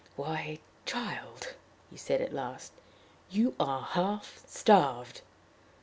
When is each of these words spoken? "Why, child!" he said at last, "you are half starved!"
"Why, 0.15 0.57
child!" 0.87 1.53
he 1.91 1.95
said 1.95 2.21
at 2.21 2.33
last, 2.33 2.71
"you 3.29 3.53
are 3.59 3.83
half 3.83 4.43
starved!" 4.47 5.21